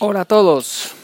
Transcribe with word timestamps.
Hola 0.00 0.20
a 0.20 0.24
todos, 0.26 0.94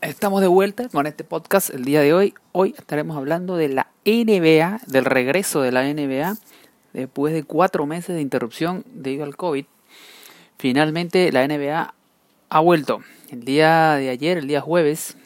estamos 0.00 0.40
de 0.40 0.46
vuelta 0.46 0.88
con 0.88 1.08
este 1.08 1.24
podcast 1.24 1.70
el 1.70 1.84
día 1.84 2.00
de 2.00 2.14
hoy. 2.14 2.32
Hoy 2.52 2.76
estaremos 2.78 3.16
hablando 3.16 3.56
de 3.56 3.68
la 3.68 3.88
NBA, 4.04 4.82
del 4.86 5.04
regreso 5.04 5.62
de 5.62 5.72
la 5.72 5.82
NBA 5.82 6.36
después 6.92 7.34
de 7.34 7.42
cuatro 7.42 7.86
meses 7.86 8.14
de 8.14 8.22
interrupción 8.22 8.84
debido 8.86 9.24
al 9.24 9.36
COVID. 9.36 9.64
Finalmente 10.58 11.32
la 11.32 11.44
NBA 11.44 11.92
ha 12.48 12.60
vuelto. 12.60 13.00
El 13.30 13.42
día 13.42 13.96
de 13.96 14.10
ayer, 14.10 14.38
el 14.38 14.46
día 14.46 14.60
jueves, 14.60 15.16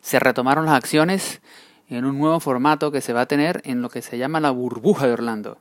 se 0.00 0.20
retomaron 0.20 0.66
las 0.66 0.76
acciones 0.76 1.40
en 1.88 2.04
un 2.04 2.20
nuevo 2.20 2.38
formato 2.38 2.92
que 2.92 3.00
se 3.00 3.14
va 3.14 3.22
a 3.22 3.26
tener 3.26 3.62
en 3.64 3.82
lo 3.82 3.88
que 3.88 4.00
se 4.00 4.16
llama 4.16 4.38
la 4.38 4.52
burbuja 4.52 5.08
de 5.08 5.12
Orlando. 5.12 5.58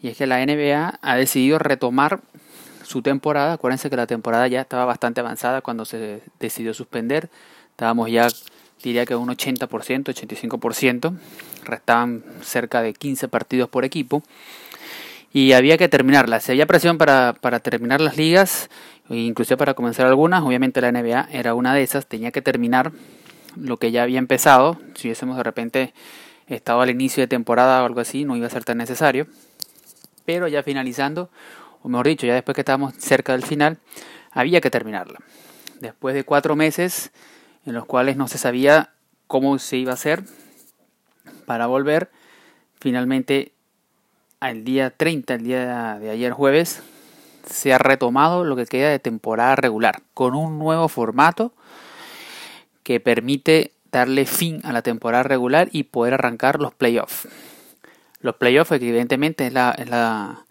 Y 0.00 0.06
es 0.06 0.16
que 0.16 0.28
la 0.28 0.46
NBA 0.46 1.00
ha 1.02 1.16
decidido 1.16 1.58
retomar 1.58 2.20
su 2.92 3.00
temporada. 3.00 3.54
Acuérdense 3.54 3.88
que 3.88 3.96
la 3.96 4.06
temporada 4.06 4.46
ya 4.48 4.60
estaba 4.60 4.84
bastante 4.84 5.20
avanzada 5.20 5.62
cuando 5.62 5.86
se 5.86 6.20
decidió 6.38 6.74
suspender. 6.74 7.30
Estábamos 7.70 8.10
ya, 8.10 8.28
diría 8.82 9.06
que 9.06 9.16
un 9.16 9.28
80%, 9.28 9.66
85%. 9.68 11.16
Restaban 11.64 12.22
cerca 12.42 12.82
de 12.82 12.92
15 12.92 13.28
partidos 13.28 13.70
por 13.70 13.86
equipo. 13.86 14.22
Y 15.32 15.52
había 15.52 15.78
que 15.78 15.88
terminarla. 15.88 16.40
Si 16.40 16.52
había 16.52 16.66
presión 16.66 16.98
para, 16.98 17.34
para 17.40 17.60
terminar 17.60 18.02
las 18.02 18.18
ligas, 18.18 18.68
incluso 19.08 19.56
para 19.56 19.72
comenzar 19.72 20.06
algunas. 20.06 20.42
Obviamente 20.42 20.82
la 20.82 20.92
NBA 20.92 21.28
era 21.32 21.54
una 21.54 21.74
de 21.74 21.82
esas. 21.82 22.06
Tenía 22.06 22.30
que 22.30 22.42
terminar 22.42 22.92
lo 23.56 23.78
que 23.78 23.90
ya 23.90 24.02
había 24.02 24.18
empezado. 24.18 24.78
Si 24.94 25.08
hubiésemos 25.08 25.38
de 25.38 25.42
repente 25.42 25.94
estado 26.46 26.82
al 26.82 26.90
inicio 26.90 27.22
de 27.22 27.28
temporada 27.28 27.82
o 27.82 27.86
algo 27.86 28.00
así, 28.00 28.26
no 28.26 28.36
iba 28.36 28.46
a 28.46 28.50
ser 28.50 28.64
tan 28.64 28.76
necesario. 28.76 29.26
Pero 30.26 30.46
ya 30.46 30.62
finalizando, 30.62 31.30
o 31.82 31.88
mejor 31.88 32.06
dicho, 32.06 32.26
ya 32.26 32.34
después 32.34 32.54
que 32.54 32.60
estábamos 32.60 32.94
cerca 32.96 33.32
del 33.32 33.44
final, 33.44 33.78
había 34.30 34.60
que 34.60 34.70
terminarla. 34.70 35.18
Después 35.80 36.14
de 36.14 36.24
cuatro 36.24 36.56
meses 36.56 37.10
en 37.66 37.74
los 37.74 37.84
cuales 37.84 38.16
no 38.16 38.28
se 38.28 38.38
sabía 38.38 38.90
cómo 39.26 39.58
se 39.58 39.76
iba 39.76 39.92
a 39.92 39.94
hacer 39.94 40.24
para 41.46 41.66
volver, 41.66 42.10
finalmente 42.80 43.52
al 44.40 44.64
día 44.64 44.90
30, 44.90 45.34
el 45.34 45.44
día 45.44 45.98
de 46.00 46.10
ayer 46.10 46.32
jueves, 46.32 46.82
se 47.46 47.72
ha 47.72 47.78
retomado 47.78 48.44
lo 48.44 48.56
que 48.56 48.66
queda 48.66 48.90
de 48.90 48.98
temporada 48.98 49.56
regular, 49.56 50.02
con 50.14 50.34
un 50.34 50.58
nuevo 50.58 50.88
formato 50.88 51.52
que 52.82 53.00
permite 53.00 53.72
darle 53.90 54.26
fin 54.26 54.60
a 54.64 54.72
la 54.72 54.82
temporada 54.82 55.22
regular 55.22 55.68
y 55.72 55.84
poder 55.84 56.14
arrancar 56.14 56.60
los 56.60 56.74
playoffs. 56.74 57.28
Los 58.20 58.36
playoffs, 58.36 58.72
evidentemente, 58.72 59.46
es 59.46 59.52
la, 59.52 59.72
es 59.72 59.88
la, 59.88 60.44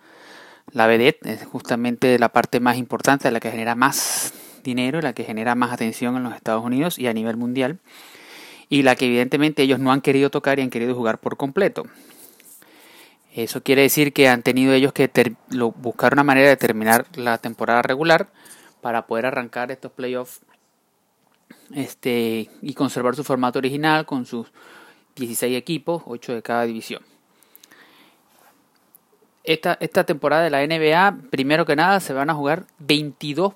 la 0.74 0.88
vedette 0.88 1.26
es 1.28 1.46
justamente 1.46 2.18
la 2.18 2.30
parte 2.30 2.60
más 2.60 2.78
importante, 2.78 3.30
la 3.32 3.40
que 3.40 3.52
genera 3.52 3.76
más 3.76 4.34
dinero, 4.64 5.02
la 5.02 5.14
que 5.14 5.24
genera 5.24 5.56
más 5.56 5.72
atención 5.72 6.16
en 6.16 6.24
los 6.24 6.36
Estados 6.36 6.64
Unidos 6.64 6.98
y 6.98 7.08
a 7.08 7.14
nivel 7.14 7.38
mundial, 7.38 7.80
y 8.70 8.84
la 8.84 8.96
que 8.96 9.06
evidentemente 9.06 9.64
ellos 9.64 9.80
no 9.80 9.92
han 9.92 10.02
querido 10.02 10.30
tocar 10.30 10.60
y 10.60 10.62
han 10.62 10.70
querido 10.70 10.96
jugar 10.96 11.20
por 11.20 11.36
completo. 11.36 11.84
Eso 13.34 13.64
quiere 13.64 13.82
decir 13.82 14.14
que 14.14 14.28
han 14.28 14.44
tenido 14.44 14.74
ellos 14.74 14.94
que 14.94 15.10
buscar 15.78 16.14
una 16.14 16.24
manera 16.24 16.50
de 16.50 16.58
terminar 16.58 17.06
la 17.16 17.38
temporada 17.38 17.82
regular 17.82 18.28
para 18.82 19.08
poder 19.08 19.26
arrancar 19.26 19.72
estos 19.72 19.92
playoffs 19.92 20.42
este, 21.74 22.50
y 22.62 22.74
conservar 22.74 23.16
su 23.16 23.24
formato 23.24 23.60
original 23.60 24.06
con 24.06 24.26
sus 24.26 24.52
16 25.16 25.58
equipos, 25.58 26.04
8 26.06 26.34
de 26.34 26.42
cada 26.42 26.64
división 26.64 27.02
esta, 29.44 29.78
esta 29.80 30.04
temporada 30.04 30.44
de 30.44 30.50
la 30.50 30.66
NBA, 30.66 31.30
primero 31.30 31.66
que 31.66 31.76
nada, 31.76 32.00
se 32.00 32.14
van 32.14 32.30
a 32.30 32.34
jugar 32.34 32.66
22 32.80 33.54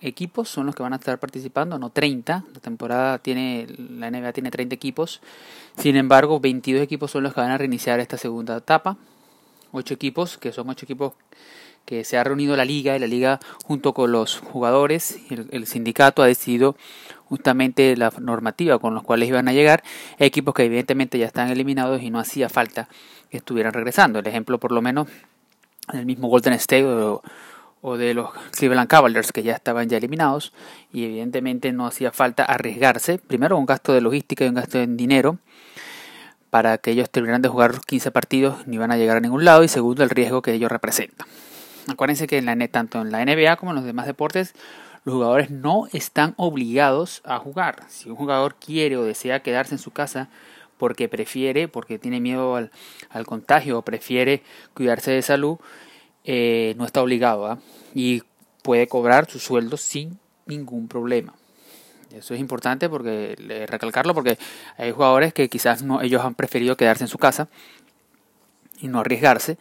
equipos, 0.00 0.48
son 0.48 0.66
los 0.66 0.74
que 0.74 0.82
van 0.82 0.92
a 0.92 0.96
estar 0.96 1.18
participando, 1.18 1.78
no 1.78 1.90
30. 1.90 2.44
La 2.52 2.60
temporada 2.60 3.18
tiene, 3.18 3.66
la 3.78 4.10
NBA 4.10 4.32
tiene 4.32 4.50
30 4.50 4.74
equipos. 4.74 5.20
Sin 5.78 5.96
embargo, 5.96 6.40
22 6.40 6.82
equipos 6.82 7.10
son 7.10 7.22
los 7.24 7.34
que 7.34 7.40
van 7.40 7.50
a 7.50 7.58
reiniciar 7.58 8.00
esta 8.00 8.16
segunda 8.16 8.56
etapa. 8.56 8.96
8 9.72 9.94
equipos, 9.94 10.38
que 10.38 10.52
son 10.52 10.68
8 10.68 10.84
equipos 10.84 11.14
que 11.84 12.04
se 12.04 12.16
ha 12.16 12.24
reunido 12.24 12.56
la 12.56 12.64
liga 12.64 12.96
y 12.96 12.98
la 12.98 13.06
liga 13.06 13.40
junto 13.64 13.92
con 13.92 14.10
los 14.10 14.38
jugadores 14.38 15.18
el, 15.30 15.48
el, 15.50 15.66
sindicato 15.66 16.22
ha 16.22 16.26
decidido 16.26 16.76
justamente 17.34 17.96
la 17.96 18.12
normativa 18.20 18.78
con 18.78 18.94
los 18.94 19.02
cuales 19.02 19.28
iban 19.28 19.48
a 19.48 19.52
llegar 19.52 19.82
equipos 20.20 20.54
que 20.54 20.64
evidentemente 20.64 21.18
ya 21.18 21.26
están 21.26 21.50
eliminados 21.50 22.00
y 22.00 22.10
no 22.10 22.20
hacía 22.20 22.48
falta 22.48 22.88
que 23.28 23.38
estuvieran 23.38 23.72
regresando. 23.72 24.20
El 24.20 24.26
ejemplo, 24.28 24.58
por 24.58 24.70
lo 24.70 24.80
menos, 24.80 25.08
del 25.92 26.06
mismo 26.06 26.28
Golden 26.28 26.52
State 26.52 26.84
o, 26.84 27.96
de 27.98 28.14
los 28.14 28.30
Cleveland 28.52 28.88
Cavaliers 28.88 29.32
que 29.32 29.42
ya 29.42 29.54
estaban 29.54 29.88
ya 29.88 29.96
eliminados 29.96 30.52
y 30.92 31.04
evidentemente 31.06 31.72
no 31.72 31.86
hacía 31.86 32.12
falta 32.12 32.44
arriesgarse. 32.44 33.18
Primero, 33.18 33.58
un 33.58 33.66
gasto 33.66 33.92
de 33.92 34.00
logística 34.00 34.44
y 34.44 34.48
un 34.48 34.54
gasto 34.54 34.78
en 34.78 34.96
dinero 34.96 35.38
para 36.50 36.78
que 36.78 36.92
ellos 36.92 37.10
terminaran 37.10 37.42
de 37.42 37.48
jugar 37.48 37.80
15 37.84 38.12
partidos 38.12 38.64
ni 38.68 38.78
van 38.78 38.92
a 38.92 38.96
llegar 38.96 39.16
a 39.16 39.20
ningún 39.20 39.44
lado 39.44 39.64
y 39.64 39.68
segundo, 39.68 40.04
el 40.04 40.10
riesgo 40.10 40.40
que 40.40 40.52
ellos 40.52 40.70
representan. 40.70 41.26
Acuérdense 41.88 42.28
que 42.28 42.38
en 42.38 42.46
la, 42.46 42.68
tanto 42.68 43.00
en 43.00 43.10
la 43.10 43.24
NBA 43.24 43.56
como 43.56 43.72
en 43.72 43.76
los 43.76 43.84
demás 43.84 44.06
deportes 44.06 44.54
los 45.04 45.14
jugadores 45.14 45.50
no 45.50 45.86
están 45.92 46.34
obligados 46.36 47.20
a 47.24 47.38
jugar. 47.38 47.84
Si 47.88 48.08
un 48.08 48.16
jugador 48.16 48.56
quiere 48.56 48.96
o 48.96 49.04
desea 49.04 49.42
quedarse 49.42 49.74
en 49.74 49.78
su 49.78 49.90
casa 49.90 50.28
porque 50.78 51.08
prefiere, 51.08 51.68
porque 51.68 51.98
tiene 51.98 52.20
miedo 52.20 52.56
al, 52.56 52.70
contagio 53.26 53.78
o 53.78 53.82
prefiere 53.82 54.42
cuidarse 54.74 55.10
de 55.12 55.22
salud, 55.22 55.58
eh, 56.24 56.74
no 56.78 56.86
está 56.86 57.02
obligado 57.02 57.46
¿ah? 57.46 57.58
y 57.94 58.22
puede 58.62 58.88
cobrar 58.88 59.30
su 59.30 59.38
sueldo 59.38 59.76
sin 59.76 60.18
ningún 60.46 60.88
problema. 60.88 61.34
Eso 62.12 62.32
es 62.32 62.40
importante 62.40 62.88
porque 62.88 63.34
recalcarlo 63.68 64.14
porque 64.14 64.38
hay 64.78 64.92
jugadores 64.92 65.34
que 65.34 65.48
quizás 65.48 65.82
no 65.82 66.00
ellos 66.00 66.24
han 66.24 66.34
preferido 66.34 66.76
quedarse 66.76 67.04
en 67.04 67.08
su 67.08 67.18
casa 67.18 67.48
y 68.80 68.88
no 68.88 69.00
arriesgarse. 69.00 69.58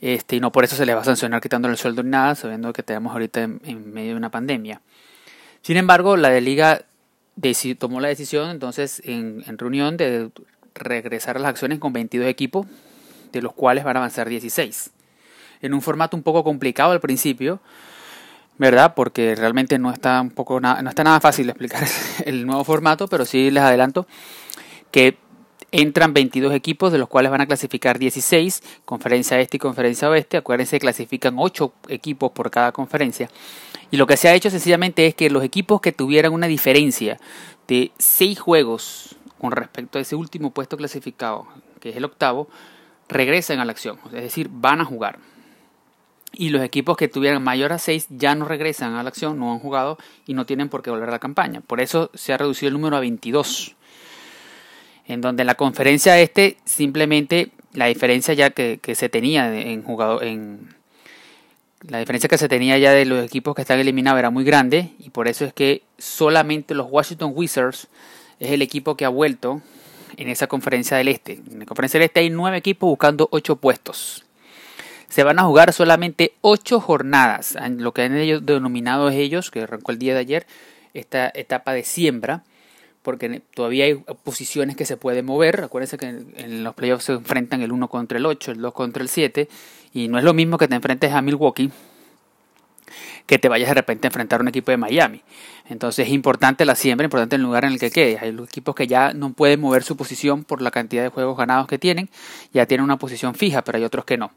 Este, 0.00 0.36
y 0.36 0.40
no 0.40 0.52
por 0.52 0.64
eso 0.64 0.76
se 0.76 0.84
les 0.84 0.94
va 0.94 1.00
a 1.00 1.04
sancionar 1.04 1.40
quitándole 1.40 1.72
el 1.72 1.78
sueldo 1.78 2.02
ni 2.02 2.10
nada, 2.10 2.34
sabiendo 2.34 2.72
que 2.72 2.82
tenemos 2.82 3.12
ahorita 3.12 3.42
en, 3.42 3.92
medio 3.92 4.10
de 4.10 4.16
una 4.16 4.30
pandemia. 4.30 4.80
Sin 5.62 5.76
embargo, 5.76 6.16
la 6.16 6.30
de 6.30 6.40
liga 6.40 6.82
tomó 7.78 8.00
la 8.00 8.08
decisión 8.08 8.50
entonces 8.50 9.02
en, 9.04 9.42
reunión 9.58 9.96
de 9.96 10.30
regresar 10.74 11.36
a 11.36 11.40
las 11.40 11.50
acciones 11.50 11.78
con 11.78 11.92
22 11.92 12.28
equipos, 12.28 12.66
de 13.32 13.42
los 13.42 13.52
cuales 13.52 13.84
van 13.84 13.96
a 13.96 14.00
avanzar 14.00 14.28
16. 14.28 14.90
En 15.62 15.74
un 15.74 15.82
formato 15.82 16.16
un 16.16 16.22
poco 16.22 16.44
complicado 16.44 16.92
al 16.92 17.00
principio, 17.00 17.60
¿verdad? 18.58 18.94
Porque 18.94 19.34
realmente 19.34 19.78
no 19.78 19.90
está, 19.90 20.20
un 20.20 20.30
poco, 20.30 20.60
no 20.60 20.88
está 20.88 21.04
nada 21.04 21.20
fácil 21.20 21.48
explicar 21.48 21.86
el 22.24 22.46
nuevo 22.46 22.64
formato, 22.64 23.08
pero 23.08 23.24
sí 23.24 23.50
les 23.50 23.62
adelanto 23.62 24.06
que 24.90 25.18
entran 25.72 26.14
22 26.14 26.54
equipos, 26.54 26.92
de 26.92 26.98
los 26.98 27.08
cuales 27.08 27.30
van 27.30 27.40
a 27.40 27.46
clasificar 27.46 27.98
16, 27.98 28.62
conferencia 28.84 29.40
este 29.40 29.56
y 29.56 29.60
conferencia 29.60 30.08
oeste. 30.08 30.36
Acuérdense, 30.36 30.78
clasifican 30.78 31.36
8 31.38 31.72
equipos 31.88 32.32
por 32.32 32.50
cada 32.50 32.72
conferencia. 32.72 33.30
Y 33.90 33.96
lo 33.96 34.06
que 34.06 34.16
se 34.16 34.28
ha 34.28 34.34
hecho 34.34 34.50
sencillamente 34.50 35.06
es 35.06 35.14
que 35.14 35.30
los 35.30 35.44
equipos 35.44 35.80
que 35.80 35.92
tuvieran 35.92 36.32
una 36.32 36.46
diferencia 36.46 37.18
de 37.68 37.92
6 37.98 38.38
juegos 38.40 39.16
con 39.38 39.52
respecto 39.52 39.98
a 39.98 40.02
ese 40.02 40.16
último 40.16 40.50
puesto 40.50 40.76
clasificado, 40.76 41.46
que 41.80 41.90
es 41.90 41.96
el 41.96 42.04
octavo, 42.04 42.48
regresan 43.08 43.60
a 43.60 43.64
la 43.64 43.72
acción, 43.72 43.98
es 44.06 44.22
decir, 44.22 44.48
van 44.50 44.80
a 44.80 44.84
jugar. 44.84 45.18
Y 46.32 46.50
los 46.50 46.62
equipos 46.62 46.96
que 46.96 47.08
tuvieran 47.08 47.42
mayor 47.42 47.72
a 47.72 47.78
6 47.78 48.08
ya 48.10 48.34
no 48.34 48.44
regresan 48.46 48.94
a 48.94 49.02
la 49.02 49.08
acción, 49.08 49.38
no 49.38 49.52
han 49.52 49.58
jugado 49.58 49.96
y 50.26 50.34
no 50.34 50.44
tienen 50.44 50.68
por 50.68 50.82
qué 50.82 50.90
volver 50.90 51.08
a 51.08 51.12
la 51.12 51.18
campaña. 51.18 51.60
Por 51.60 51.80
eso 51.80 52.10
se 52.14 52.32
ha 52.32 52.36
reducido 52.36 52.68
el 52.68 52.74
número 52.74 52.96
a 52.96 53.00
22. 53.00 53.76
En 55.08 55.20
donde 55.20 55.42
en 55.42 55.46
la 55.46 55.54
conferencia 55.54 56.18
este 56.18 56.56
simplemente 56.64 57.50
la 57.72 57.86
diferencia 57.86 58.34
ya 58.34 58.50
que, 58.50 58.78
que 58.80 58.94
se 58.94 59.08
tenía 59.08 59.54
en 59.54 59.82
jugador 59.82 60.24
en 60.24 60.74
la 61.88 61.98
diferencia 61.98 62.28
que 62.28 62.38
se 62.38 62.48
tenía 62.48 62.78
ya 62.78 62.92
de 62.92 63.04
los 63.04 63.24
equipos 63.24 63.54
que 63.54 63.62
están 63.62 63.78
eliminados 63.78 64.18
era 64.18 64.30
muy 64.30 64.44
grande 64.44 64.90
y 64.98 65.10
por 65.10 65.28
eso 65.28 65.44
es 65.44 65.52
que 65.52 65.82
solamente 65.98 66.74
los 66.74 66.88
Washington 66.90 67.32
Wizards 67.34 67.88
es 68.40 68.50
el 68.50 68.62
equipo 68.62 68.96
que 68.96 69.04
ha 69.04 69.08
vuelto 69.08 69.62
en 70.16 70.28
esa 70.28 70.46
conferencia 70.46 70.96
del 70.96 71.08
este. 71.08 71.40
En 71.50 71.60
la 71.60 71.66
conferencia 71.66 71.98
del 71.98 72.06
este 72.06 72.20
hay 72.20 72.30
nueve 72.30 72.56
equipos 72.56 72.88
buscando 72.88 73.28
ocho 73.30 73.56
puestos. 73.56 74.24
Se 75.08 75.22
van 75.22 75.38
a 75.38 75.44
jugar 75.44 75.72
solamente 75.72 76.32
ocho 76.40 76.80
jornadas, 76.80 77.56
lo 77.76 77.92
que 77.92 78.02
han 78.02 78.44
denominado 78.44 79.10
ellos, 79.10 79.50
que 79.50 79.62
arrancó 79.62 79.92
el 79.92 79.98
día 79.98 80.14
de 80.14 80.20
ayer, 80.20 80.46
esta 80.94 81.30
etapa 81.32 81.72
de 81.72 81.84
siembra, 81.84 82.42
porque 83.06 83.40
todavía 83.54 83.84
hay 83.84 83.94
posiciones 84.24 84.74
que 84.74 84.84
se 84.84 84.96
pueden 84.96 85.26
mover. 85.26 85.62
Acuérdense 85.62 85.96
que 85.96 86.06
en 86.08 86.64
los 86.64 86.74
playoffs 86.74 87.04
se 87.04 87.12
enfrentan 87.12 87.62
el 87.62 87.70
1 87.70 87.86
contra 87.86 88.18
el 88.18 88.26
8, 88.26 88.50
el 88.50 88.60
2 88.60 88.74
contra 88.74 89.00
el 89.00 89.08
7, 89.08 89.48
y 89.94 90.08
no 90.08 90.18
es 90.18 90.24
lo 90.24 90.34
mismo 90.34 90.58
que 90.58 90.66
te 90.66 90.74
enfrentes 90.74 91.12
a 91.12 91.22
Milwaukee 91.22 91.70
que 93.26 93.38
te 93.38 93.48
vayas 93.48 93.68
de 93.68 93.74
repente 93.74 94.08
a 94.08 94.08
enfrentar 94.08 94.40
a 94.40 94.42
un 94.42 94.48
equipo 94.48 94.72
de 94.72 94.76
Miami. 94.76 95.22
Entonces 95.68 96.08
es 96.08 96.12
importante 96.12 96.64
la 96.64 96.74
siembra, 96.74 97.04
importante 97.04 97.36
el 97.36 97.42
lugar 97.42 97.64
en 97.64 97.74
el 97.74 97.78
que 97.78 97.92
quede. 97.92 98.18
Hay 98.20 98.36
equipos 98.42 98.74
que 98.74 98.88
ya 98.88 99.12
no 99.12 99.32
pueden 99.34 99.60
mover 99.60 99.84
su 99.84 99.96
posición 99.96 100.42
por 100.42 100.60
la 100.60 100.72
cantidad 100.72 101.04
de 101.04 101.08
juegos 101.08 101.36
ganados 101.36 101.68
que 101.68 101.78
tienen, 101.78 102.10
ya 102.52 102.66
tienen 102.66 102.82
una 102.82 102.98
posición 102.98 103.36
fija, 103.36 103.62
pero 103.62 103.78
hay 103.78 103.84
otros 103.84 104.04
que 104.04 104.16
no. 104.16 104.32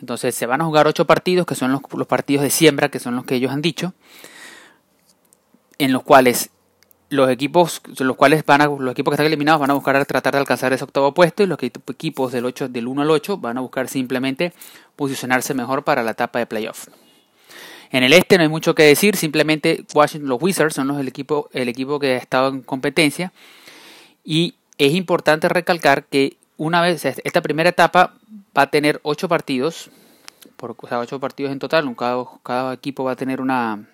Entonces 0.00 0.34
se 0.34 0.46
van 0.46 0.62
a 0.62 0.64
jugar 0.64 0.86
ocho 0.86 1.06
partidos, 1.06 1.46
que 1.46 1.54
son 1.54 1.70
los, 1.70 2.06
partidos 2.06 2.44
de 2.44 2.50
siembra, 2.50 2.88
que 2.88 2.98
son 2.98 3.14
los 3.14 3.26
que 3.26 3.34
ellos 3.34 3.52
han 3.52 3.60
dicho. 3.60 3.92
en 5.76 5.92
los 5.92 6.02
cuales 6.02 6.50
los 7.10 7.28
equipos 7.28 7.82
los 7.98 8.16
cuales 8.16 8.46
van 8.46 8.62
a, 8.62 8.66
los 8.66 8.92
equipos 8.92 9.10
que 9.10 9.16
están 9.16 9.26
eliminados 9.26 9.60
van 9.60 9.70
a 9.70 9.74
buscar 9.74 10.04
tratar 10.06 10.32
de 10.32 10.38
alcanzar 10.38 10.72
ese 10.72 10.84
octavo 10.84 11.12
puesto 11.12 11.42
y 11.42 11.46
los 11.46 11.58
equipos 11.60 12.32
del 12.32 12.46
8 12.46 12.68
del 12.68 12.86
1 12.86 13.02
al 13.02 13.10
8 13.10 13.36
van 13.38 13.58
a 13.58 13.60
buscar 13.60 13.88
simplemente 13.88 14.52
posicionarse 14.96 15.52
mejor 15.52 15.82
para 15.82 16.02
la 16.02 16.12
etapa 16.12 16.38
de 16.38 16.46
playoff. 16.46 16.86
En 17.90 18.04
el 18.04 18.12
este 18.12 18.36
no 18.36 18.42
hay 18.42 18.48
mucho 18.48 18.76
que 18.76 18.84
decir, 18.84 19.16
simplemente 19.16 19.84
Washington, 19.92 20.28
los 20.28 20.40
Wizards 20.40 20.74
son 20.74 20.86
los 20.86 21.00
el 21.00 21.08
equipo 21.08 21.50
el 21.52 21.68
equipo 21.68 21.98
que 21.98 22.14
ha 22.14 22.18
estado 22.18 22.48
en 22.48 22.62
competencia 22.62 23.32
y 24.24 24.54
es 24.78 24.94
importante 24.94 25.48
recalcar 25.48 26.04
que 26.04 26.36
una 26.56 26.80
vez 26.80 27.04
esta 27.04 27.42
primera 27.42 27.70
etapa 27.70 28.14
va 28.56 28.62
a 28.62 28.70
tener 28.70 29.00
8 29.02 29.28
partidos, 29.28 29.90
por, 30.56 30.76
o 30.78 30.86
sea, 30.86 31.00
8 31.00 31.18
partidos 31.18 31.50
en 31.50 31.58
total, 31.58 31.92
cada, 31.96 32.24
cada 32.44 32.74
equipo 32.74 33.02
va 33.02 33.12
a 33.12 33.16
tener 33.16 33.40
una 33.40 33.88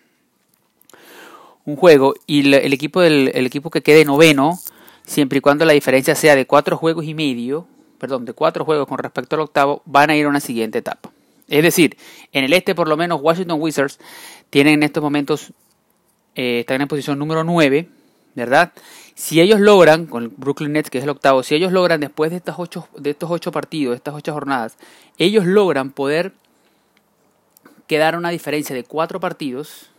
un 1.67 1.77
juego 1.77 2.15
y 2.27 2.55
el 2.55 2.73
equipo, 2.73 3.01
del, 3.01 3.31
el 3.35 3.45
equipo 3.45 3.71
que 3.71 3.83
quede 3.83 4.05
noveno, 4.05 4.59
siempre 5.05 5.39
y 5.39 5.41
cuando 5.41 5.65
la 5.65 5.73
diferencia 5.73 6.15
sea 6.15 6.35
de 6.35 6.47
cuatro 6.47 6.77
juegos 6.77 7.05
y 7.05 7.15
medio, 7.15 7.67
perdón, 7.99 8.25
de 8.25 8.33
cuatro 8.33 8.65
juegos 8.65 8.87
con 8.87 8.99
respecto 8.99 9.37
al 9.37 9.43
octavo, 9.43 9.83
van 9.85 10.11
a 10.11 10.17
ir 10.17 10.27
a 10.27 10.29
una 10.29 10.41
siguiente 10.41 10.79
etapa. 10.79 11.11
Es 11.49 11.63
decir, 11.63 11.97
en 12.33 12.45
el 12.45 12.53
este 12.53 12.75
por 12.75 12.89
lo 12.89 12.97
menos 12.97 13.21
Washington 13.21 13.61
Wizards 13.61 13.99
tienen 14.51 14.75
en 14.75 14.83
estos 14.85 15.03
momentos, 15.03 15.53
eh, 16.35 16.61
están 16.61 16.81
en 16.81 16.89
posición 16.89 17.19
número 17.19 17.45
9, 17.45 17.89
¿verdad? 18.35 18.73
Si 19.15 19.41
ellos 19.41 19.61
logran, 19.61 20.07
con 20.07 20.33
Brooklyn 20.37 20.73
Nets 20.73 20.91
que 20.91 20.99
es 20.99 21.05
el 21.05 21.11
octavo, 21.11 21.43
si 21.43 21.55
ellos 21.55 21.73
logran 21.73 22.01
después 22.01 22.31
de, 22.31 22.37
estas 22.37 22.57
ocho, 22.59 22.89
de 22.97 23.11
estos 23.11 23.31
ocho 23.31 23.51
partidos, 23.51 23.97
estas 23.97 24.15
ocho 24.15 24.33
jornadas, 24.33 24.77
ellos 25.19 25.47
logran 25.47 25.91
poder 25.91 26.33
quedar 27.87 28.17
una 28.17 28.31
diferencia 28.31 28.75
de 28.75 28.85
cuatro 28.85 29.21
partidos, 29.21 29.91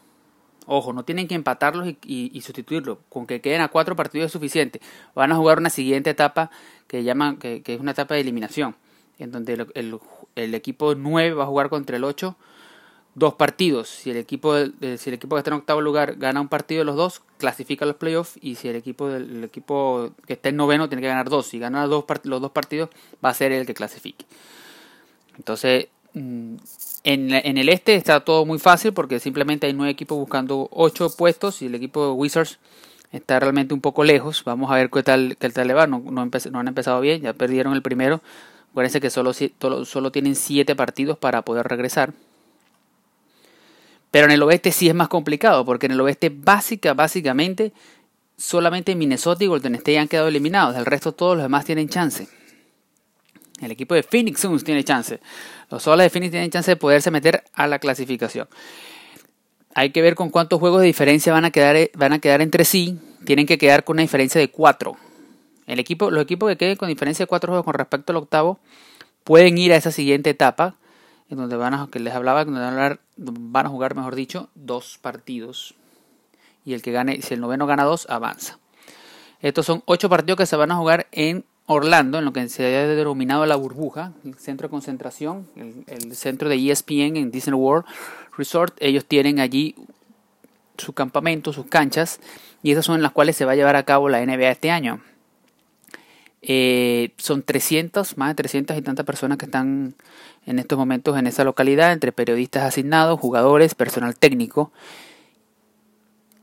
Ojo, 0.70 0.92
no 0.92 1.06
tienen 1.06 1.30
que 1.30 1.36
empatarlos 1.36 1.88
y, 2.06 2.42
sustituirlos. 2.42 2.98
Con 3.08 3.26
que 3.26 3.40
queden 3.40 3.62
a 3.62 3.70
cuatro 3.70 3.96
partidos 3.96 4.26
es 4.28 4.32
suficiente. 4.34 4.82
Van 5.16 5.32
a 5.32 5.36
jugar 5.38 5.60
una 5.60 5.70
siguiente 5.70 6.10
etapa 6.10 6.52
que 6.88 7.04
llaman 7.04 7.38
que, 7.38 7.64
es 7.66 7.80
una 7.80 7.92
etapa 7.92 8.16
de 8.16 8.22
eliminación. 8.22 8.76
En 9.18 9.32
donde 9.32 9.66
el, 10.36 10.54
equipo 10.54 10.94
9 10.94 11.34
va 11.34 11.46
a 11.46 11.48
jugar 11.48 11.70
contra 11.70 11.96
el 11.96 12.04
8 12.04 12.36
dos 13.16 13.34
partidos. 13.34 13.88
Si 13.88 14.12
el 14.12 14.18
equipo 14.18 14.56
si 14.58 15.10
el 15.10 15.14
equipo 15.14 15.36
que 15.36 15.40
está 15.40 15.50
en 15.50 15.58
octavo 15.58 15.82
lugar 15.82 16.18
gana 16.18 16.42
un 16.42 16.50
partido 16.50 16.80
de 16.80 16.86
los 16.86 16.98
dos, 16.98 17.22
clasifica 17.38 17.86
a 17.86 17.88
los 17.88 17.96
playoffs. 17.96 18.38
Y 18.42 18.56
si 18.56 18.68
el 18.68 18.76
equipo 18.76 19.08
del 19.08 19.46
equipo 19.46 20.12
que 20.28 20.34
está 20.34 20.50
en 20.50 20.58
noveno 20.58 20.90
tiene 20.90 21.02
que 21.02 21.08
ganar 21.08 21.30
dos. 21.30 21.48
Si 21.48 21.60
gana 21.60 21.88
los 21.88 22.06
dos 22.42 22.52
partidos, 22.52 22.90
va 23.24 23.30
a 23.30 23.34
ser 23.34 23.54
el 23.54 23.66
que 23.66 23.74
clasifique. 23.74 24.26
Entonces, 25.38 25.88
mm, 26.18 26.58
en, 27.04 27.58
el 27.58 27.70
este 27.70 27.96
está 27.96 28.20
todo 28.22 28.46
muy 28.46 28.60
fácil 28.60 28.94
porque 28.94 29.20
simplemente 29.20 29.68
hay 29.68 29.74
nueve 29.74 29.92
equipos 29.92 30.18
buscando 30.18 30.68
ocho 30.72 31.10
puestos 31.16 31.62
y 31.62 31.68
el 31.68 31.76
equipo 31.76 32.06
de 32.06 32.12
Wizards 32.12 32.60
está 33.12 33.40
realmente 33.40 33.74
un 33.74 33.82
poco 33.82 34.04
lejos. 34.04 34.44
Vamos 34.44 34.72
a 34.72 34.76
ver 34.76 34.90
qué 34.90 35.04
tal, 35.04 35.38
qué 35.40 35.50
tal 35.50 35.68
le 35.68 35.74
va. 35.74 35.88
No, 35.88 36.00
no, 36.00 36.22
han 36.22 36.68
empezado 36.68 37.00
bien, 37.02 37.22
ya 37.22 37.34
perdieron 37.34 37.74
el 37.74 37.82
primero. 37.82 38.22
Acuérdense 38.72 39.02
que 39.02 39.10
solo, 39.10 39.34
solo 39.34 40.12
tienen 40.12 40.36
siete 40.36 40.76
partidos 40.76 41.18
para 41.18 41.42
poder 41.44 41.68
regresar. 41.68 42.14
Pero 44.12 44.26
en 44.26 44.32
el 44.32 44.44
oeste 44.44 44.72
sí 44.72 44.88
es 44.88 44.96
más 44.96 45.08
complicado, 45.08 45.66
porque 45.66 45.88
en 45.88 45.94
el 45.94 46.02
oeste 46.02 46.30
básica, 46.30 46.94
básicamente 46.94 47.74
solamente 48.38 48.96
Minnesota 48.96 49.44
y 49.44 49.48
Golden 49.48 49.76
State 49.76 50.00
han 50.00 50.08
quedado 50.08 50.28
eliminados. 50.28 50.76
El 50.76 50.86
resto 50.86 51.12
todos 51.12 51.36
los 51.36 51.44
demás 51.44 51.66
tienen 51.66 51.90
chance. 51.90 52.28
El 53.60 53.72
equipo 53.72 53.96
de 53.96 54.04
Phoenix 54.04 54.42
Suns 54.42 54.64
tiene 54.64 54.84
chance. 54.84 55.20
Los 55.70 55.84
soles 55.84 56.06
de 56.06 56.10
Phoenix 56.10 56.32
tienen 56.32 56.52
chance 56.52 56.70
de 56.70 56.76
poderse 56.76 57.12
meter 57.12 57.44
a 57.54 57.68
la 57.68 57.80
clasificación. 57.80 58.48
Hay 59.74 59.92
que 59.92 60.02
ver 60.02 60.16
con 60.16 60.30
cuántos 60.30 60.60
juegos 60.60 60.82
de 60.82 60.88
diferencia 60.88 61.34
van 61.34 61.46
a 61.46 61.52
quedar, 61.52 61.90
van 61.96 62.14
a 62.14 62.20
quedar 62.20 62.42
entre 62.42 62.66
sí. 62.66 63.00
Tienen 63.26 63.46
que 63.46 63.58
quedar 63.58 63.84
con 63.84 63.96
una 63.96 64.04
diferencia 64.04 64.40
de 64.40 64.50
4. 64.50 64.96
El 65.66 65.80
equipo, 65.80 66.12
los 66.12 66.24
equipos 66.24 66.50
que 66.50 66.58
queden 66.58 66.78
con 66.78 66.88
diferencia 66.88 67.24
de 67.24 67.28
4 67.28 67.52
juegos 67.52 67.66
con 67.66 67.74
respecto 67.74 68.12
al 68.12 68.18
octavo 68.18 68.60
pueden 69.24 69.58
ir 69.58 69.74
a 69.74 69.76
esa 69.76 69.92
siguiente 69.92 70.30
etapa. 70.30 70.76
En 71.30 71.38
donde 71.38 71.58
van 71.58 71.74
a, 71.74 71.90
que 71.92 72.00
les 72.00 72.14
hablaba, 72.14 72.42
a, 72.42 73.00
van 73.18 73.66
a 73.66 73.70
jugar, 73.70 73.96
mejor 73.96 74.16
dicho, 74.16 74.50
dos 74.56 74.98
partidos. 75.02 75.76
Y 76.64 76.74
el 76.74 76.82
que 76.82 76.92
gane, 76.94 77.22
si 77.22 77.34
el 77.34 77.42
noveno 77.42 77.68
gana 77.68 77.84
dos, 77.84 78.08
avanza. 78.10 78.60
Estos 79.42 79.66
son 79.66 79.84
ocho 79.86 80.10
partidos 80.10 80.38
que 80.38 80.46
se 80.46 80.56
van 80.56 80.72
a 80.72 80.76
jugar 80.76 81.08
en 81.12 81.44
Orlando, 81.70 82.18
en 82.18 82.26
lo 82.26 82.32
que 82.32 82.48
se 82.48 82.78
ha 82.78 82.88
denominado 82.88 83.46
la 83.46 83.58
burbuja, 83.58 84.14
el 84.24 84.36
centro 84.36 84.68
de 84.68 84.72
concentración, 84.72 85.48
el, 85.88 86.16
centro 86.16 86.48
de 86.48 86.56
ESPN 86.56 87.18
en 87.18 87.30
Disney 87.30 87.54
World 87.54 87.86
Resort. 88.38 88.74
Ellos 88.80 89.04
tienen 89.04 89.42
allí 89.42 89.76
su 90.78 90.94
campamento, 90.94 91.52
sus 91.52 91.66
canchas, 91.66 92.22
y 92.64 92.72
esas 92.72 92.86
son 92.86 93.02
las 93.02 93.12
cuales 93.12 93.36
se 93.36 93.44
va 93.44 93.52
a 93.52 93.56
llevar 93.56 93.76
a 93.76 93.84
cabo 93.84 94.08
la 94.08 94.26
NBA 94.26 94.50
este 94.50 94.72
año. 94.72 95.02
Eh, 96.42 97.12
son 97.18 97.44
300, 97.44 98.16
más 98.18 98.30
de 98.30 98.36
300 98.36 98.78
y 98.78 98.82
tantas 98.82 99.06
personas 99.06 99.38
que 99.38 99.46
están 99.46 99.94
en 100.46 100.60
estos 100.60 100.78
momentos 100.78 101.18
en 101.18 101.28
esa 101.28 101.44
localidad, 101.44 101.92
entre 101.92 102.14
periodistas 102.14 102.64
asignados, 102.64 103.20
jugadores, 103.20 103.76
personal 103.76 104.16
técnico, 104.16 104.72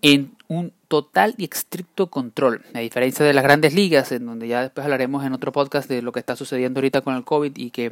en 0.03 0.33
un 0.49 0.75
total 0.95 1.35
y 1.39 1.51
estricto 1.53 2.07
control. 2.07 2.63
A 2.73 2.79
diferencia 2.79 3.27
de 3.27 3.33
las 3.33 3.43
grandes 3.43 3.75
ligas, 3.75 4.13
en 4.13 4.27
donde 4.27 4.47
ya 4.47 4.63
después 4.63 4.85
hablaremos 4.85 5.27
en 5.27 5.33
otro 5.33 5.51
podcast 5.51 5.89
de 5.89 6.03
lo 6.03 6.13
que 6.13 6.21
está 6.21 6.37
sucediendo 6.37 6.79
ahorita 6.79 7.01
con 7.01 7.17
el 7.17 7.25
COVID 7.25 7.51
y 7.57 7.71
que 7.71 7.91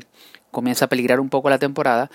comienza 0.52 0.84
a 0.84 0.88
peligrar 0.88 1.18
un 1.18 1.28
poco 1.28 1.50
la 1.50 1.58
temporada, 1.58 2.12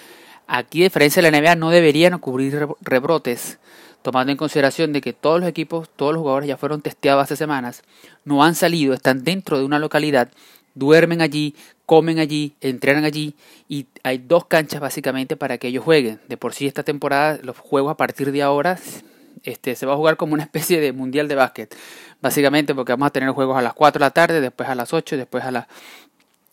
aquí, 0.47 0.83
a 0.83 0.85
diferencia 0.85 1.21
de 1.21 1.29
la 1.29 1.41
NBA, 1.41 1.55
no 1.55 1.71
deberían 1.71 2.13
ocurrir 2.13 2.69
rebrotes, 2.79 3.59
tomando 4.01 4.31
en 4.31 4.37
consideración 4.37 4.93
de 4.93 5.01
que 5.01 5.11
todos 5.11 5.41
los 5.41 5.49
equipos, 5.49 5.89
todos 5.93 6.13
los 6.13 6.21
jugadores 6.21 6.47
ya 6.47 6.55
fueron 6.55 6.81
testeados 6.81 7.21
hace 7.21 7.35
semanas, 7.35 7.83
no 8.23 8.45
han 8.45 8.55
salido, 8.55 8.93
están 8.93 9.25
dentro 9.25 9.59
de 9.59 9.65
una 9.65 9.79
localidad, 9.79 10.29
duermen 10.73 11.19
allí, 11.19 11.53
comen 11.85 12.17
allí, 12.17 12.53
entrenan 12.61 13.03
allí 13.03 13.35
y 13.67 13.87
hay 14.03 14.19
dos 14.19 14.45
canchas 14.45 14.79
básicamente 14.79 15.35
para 15.35 15.57
que 15.57 15.67
ellos 15.67 15.83
jueguen. 15.83 16.21
De 16.29 16.37
por 16.37 16.53
sí 16.53 16.65
esta 16.65 16.83
temporada, 16.83 17.39
los 17.43 17.57
juegos 17.57 17.91
a 17.91 17.97
partir 17.97 18.31
de 18.31 18.41
ahora 18.41 18.79
este, 19.43 19.75
se 19.75 19.85
va 19.85 19.93
a 19.93 19.95
jugar 19.95 20.17
como 20.17 20.33
una 20.33 20.43
especie 20.43 20.79
de 20.79 20.93
mundial 20.93 21.27
de 21.27 21.35
básquet. 21.35 21.75
Básicamente 22.21 22.73
porque 22.73 22.93
vamos 22.93 23.07
a 23.07 23.11
tener 23.11 23.29
juegos 23.29 23.57
a 23.57 23.61
las 23.61 23.73
4 23.73 23.99
de 23.99 24.05
la 24.05 24.11
tarde, 24.11 24.41
después 24.41 24.69
a 24.69 24.75
las 24.75 24.93
8, 24.93 25.17
después 25.17 25.43
a 25.43 25.51
las 25.51 25.67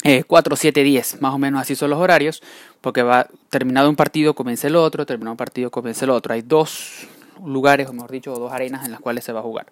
eh, 0.03 0.25
4, 0.25 0.57
7, 0.57 0.83
10. 0.83 1.21
Más 1.23 1.35
o 1.35 1.39
menos 1.39 1.61
así 1.61 1.75
son 1.75 1.91
los 1.91 1.99
horarios. 1.99 2.43
Porque 2.81 3.03
va 3.03 3.27
terminado 3.51 3.89
un 3.89 3.97
partido, 3.97 4.35
comienza 4.35 4.67
el 4.67 4.77
otro, 4.77 5.07
terminado 5.07 5.33
un 5.33 5.39
partido, 5.39 5.71
comienza 5.71 6.05
el 6.05 6.11
otro. 6.11 6.35
Hay 6.35 6.43
dos 6.43 7.07
lugares, 7.45 7.89
o 7.89 7.93
mejor 7.93 8.11
dicho, 8.11 8.35
dos 8.35 8.53
arenas 8.53 8.85
en 8.85 8.93
las 8.93 9.01
cuales 9.01 9.25
se 9.25 9.33
va 9.33 9.41
a 9.41 9.43
jugar. 9.43 9.67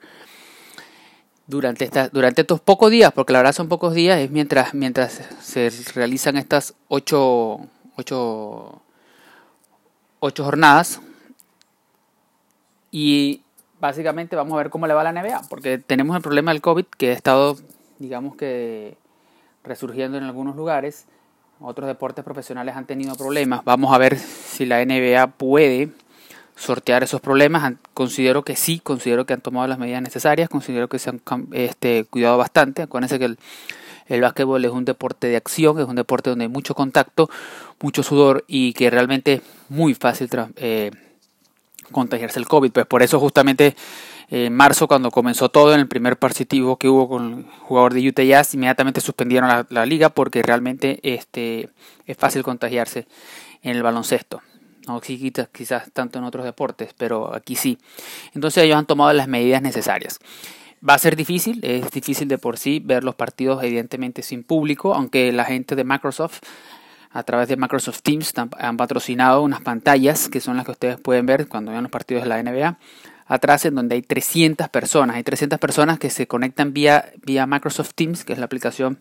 Durante, 1.47 1.85
esta, 1.85 2.09
durante 2.09 2.43
estos 2.43 2.61
pocos 2.61 2.91
días, 2.91 3.13
porque 3.13 3.33
la 3.33 3.41
verdad 3.41 3.53
son 3.53 3.69
pocos 3.69 3.95
días, 3.95 4.19
es 4.21 4.31
mientras, 4.31 4.75
mientras 4.75 5.21
se 5.43 5.71
realizan 5.95 6.37
estas 6.37 6.75
8, 6.89 7.61
8, 7.97 8.83
8 10.21 10.45
jornadas, 10.45 11.01
y 12.93 13.43
básicamente 13.81 14.37
vamos 14.37 14.53
a 14.55 14.59
ver 14.59 14.71
cómo 14.71 14.87
le 14.87 14.95
va 14.95 15.01
a 15.01 15.11
la 15.11 15.13
NBA, 15.13 15.43
porque 15.49 15.79
tenemos 15.79 16.15
el 16.15 16.23
problema 16.23 16.53
del 16.53 16.61
COVID 16.61 16.85
que 16.97 17.11
ha 17.11 17.15
estado, 17.15 17.57
digamos 17.99 18.37
que, 18.37 18.97
resurgiendo 19.65 20.19
en 20.19 20.25
algunos 20.25 20.55
lugares. 20.55 21.07
Otros 21.61 21.89
deportes 21.89 22.25
profesionales 22.25 22.77
han 22.77 22.87
tenido 22.87 23.17
problemas. 23.17 23.65
Vamos 23.65 23.93
a 23.93 23.99
ver 23.99 24.19
si 24.19 24.67
la 24.67 24.85
NBA 24.85 25.29
puede 25.29 25.91
sortear 26.55 27.03
esos 27.03 27.21
problemas. 27.21 27.75
Considero 27.95 28.45
que 28.45 28.57
sí, 28.57 28.79
considero 28.79 29.27
que 29.27 29.33
han 29.33 29.41
tomado 29.41 29.67
las 29.67 29.79
medidas 29.79 30.03
necesarias, 30.03 30.49
considero 30.49 30.89
que 30.89 30.99
se 30.99 31.11
han 31.11 31.21
este, 31.53 32.05
cuidado 32.05 32.37
bastante. 32.37 32.83
Acuérdense 32.83 33.19
que 33.19 33.37
el, 34.07 34.21
básquetbol 34.21 34.65
es 34.65 34.71
un 34.71 34.85
deporte 34.85 35.29
de 35.29 35.37
acción, 35.37 35.79
es 35.79 35.87
un 35.87 35.97
deporte 35.97 36.31
donde 36.31 36.45
hay 36.45 36.51
mucho 36.51 36.75
contacto, 36.75 37.31
mucho 37.81 38.03
sudor 38.03 38.45
y 38.47 38.75
que 38.75 38.91
realmente 38.91 39.35
es 39.35 39.43
muy 39.69 39.95
fácil 39.95 40.29
eh, 40.57 40.91
contagiarse 41.93 42.39
el 42.39 42.49
COVID. 42.49 42.73
Pues 42.73 42.87
por 42.87 43.03
eso 43.03 43.21
justamente 43.21 43.77
eh, 44.31 44.47
en 44.47 44.55
marzo 44.55 44.89
cuando 44.89 45.11
comenzó 45.11 45.49
todo 45.49 45.75
en 45.75 45.81
el 45.81 45.89
primer 45.89 46.19
positivo 46.19 46.79
que 46.79 46.89
hubo 46.89 47.09
con 47.09 47.39
el 47.39 47.45
jugador 47.61 47.95
de 47.95 48.09
Utah 48.09 48.23
Jazz, 48.23 48.55
inmediatamente 48.55 49.01
suspendieron 49.01 49.67
la, 49.69 49.87
liga 49.87 50.09
porque 50.09 50.43
realmente 50.43 51.01
este, 51.03 51.69
es 52.07 52.17
fácil 52.17 52.43
contagiarse 52.43 53.07
en 53.63 53.77
el 53.77 53.83
baloncesto. 53.83 54.43
No 54.87 55.01
quizás, 55.01 55.49
quizás 55.53 55.93
tanto 55.93 56.19
en 56.19 56.25
otros 56.25 56.45
deportes, 56.45 56.93
pero 56.97 57.35
aquí 57.35 57.55
sí. 57.55 57.79
Entonces 58.35 58.65
ellos 58.65 58.77
han 58.77 58.87
tomado 58.87 59.13
las 59.13 59.29
medidas 59.29 59.63
necesarias. 59.63 60.19
Va 60.87 60.95
a 60.95 60.99
ser 60.99 61.15
difícil, 61.15 61.61
es 61.63 61.89
difícil 61.93 62.27
de 62.27 62.39
por 62.39 62.59
sí 62.59 62.81
ver 62.85 63.05
los 63.05 63.15
partidos 63.15 63.63
evidentemente 63.63 64.23
sin 64.23 64.43
público, 64.43 64.95
aunque 64.95 65.31
la 65.31 65.45
gente 65.45 65.77
de 65.77 65.85
Microsoft 65.85 66.41
a 67.13 67.23
través 67.23 67.49
de 67.49 67.57
Microsoft 67.57 68.03
Teams 68.03 68.33
han 68.59 68.77
patrocinado 68.77 69.43
unas 69.43 69.61
pantallas 69.61 70.29
que 70.29 70.41
son 70.41 70.57
las 70.57 70.65
que 70.65 70.73
ustedes 70.73 71.01
pueden 71.01 71.27
ver 71.27 71.47
cuando 71.47 71.71
vean 71.71 71.83
los 71.83 71.93
partidos 71.93 72.23
de 72.23 72.29
la 72.29 72.43
NBA 72.43 72.79
atrás 73.27 73.65
en 73.65 73.75
donde 73.75 73.95
hay 73.95 74.03
300 74.03 74.69
personas. 74.69 75.17
Hay 75.17 75.23
300 75.23 75.59
personas 75.59 75.99
que 75.99 76.11
se 76.11 76.27
conectan 76.27 76.73
vía, 76.73 77.13
vía 77.23 77.47
Microsoft 77.47 77.93
Teams, 77.95 78.25
que 78.25 78.33
es 78.33 78.39
la 78.39 78.47
aplicación 78.47 79.01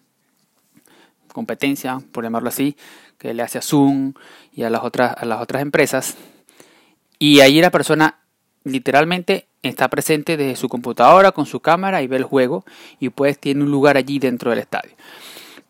competencia, 1.33 2.01
por 2.11 2.23
llamarlo 2.23 2.49
así, 2.49 2.75
que 3.17 3.33
le 3.33 3.43
hace 3.43 3.57
a 3.57 3.61
Zoom 3.61 4.13
y 4.53 4.63
a 4.63 4.69
las 4.69 4.83
otras, 4.83 5.15
a 5.17 5.25
las 5.25 5.41
otras 5.41 5.61
empresas. 5.61 6.17
Y 7.19 7.39
ahí 7.39 7.61
la 7.61 7.71
persona 7.71 8.19
literalmente 8.63 9.47
está 9.63 9.89
presente 9.89 10.37
desde 10.37 10.55
su 10.55 10.69
computadora 10.69 11.31
con 11.31 11.45
su 11.45 11.59
cámara 11.59 12.01
y 12.01 12.07
ve 12.07 12.17
el 12.17 12.23
juego 12.23 12.65
y 12.99 13.09
pues 13.09 13.39
tiene 13.39 13.63
un 13.63 13.71
lugar 13.71 13.97
allí 13.97 14.19
dentro 14.19 14.49
del 14.49 14.59
estadio. 14.59 14.91